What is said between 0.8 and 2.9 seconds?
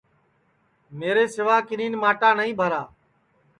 میرے سیوا کِنین ماٹا نائی بھرا